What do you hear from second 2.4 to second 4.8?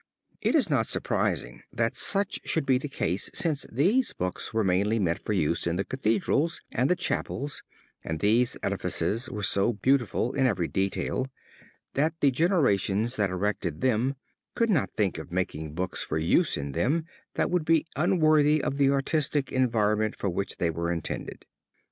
should be the case since these books were